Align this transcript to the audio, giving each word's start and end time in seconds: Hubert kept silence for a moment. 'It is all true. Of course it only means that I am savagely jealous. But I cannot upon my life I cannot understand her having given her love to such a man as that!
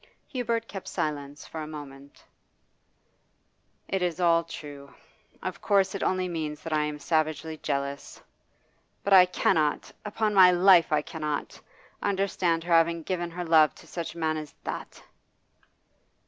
Hubert 0.29 0.67
kept 0.67 0.87
silence 0.87 1.45
for 1.45 1.61
a 1.61 1.67
moment. 1.67 2.23
'It 3.87 4.01
is 4.01 4.19
all 4.19 4.43
true. 4.43 4.95
Of 5.43 5.61
course 5.61 5.93
it 5.93 6.01
only 6.01 6.27
means 6.27 6.63
that 6.63 6.73
I 6.73 6.85
am 6.85 6.97
savagely 6.97 7.57
jealous. 7.61 8.19
But 9.03 9.13
I 9.13 9.27
cannot 9.27 9.91
upon 10.03 10.33
my 10.33 10.49
life 10.49 10.91
I 10.91 11.03
cannot 11.03 11.61
understand 12.01 12.63
her 12.63 12.73
having 12.73 13.03
given 13.03 13.29
her 13.29 13.45
love 13.45 13.75
to 13.75 13.85
such 13.85 14.15
a 14.15 14.17
man 14.17 14.37
as 14.37 14.55
that! 14.63 15.03